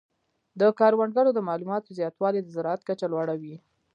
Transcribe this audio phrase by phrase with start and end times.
[0.59, 3.55] د کروندګرو د معلوماتو زیاتوالی د زراعت کچه لوړه وي.